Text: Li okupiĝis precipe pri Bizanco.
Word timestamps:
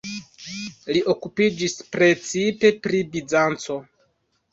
Li 0.95 1.01
okupiĝis 1.13 1.75
precipe 1.97 2.71
pri 2.87 3.03
Bizanco. 3.13 3.77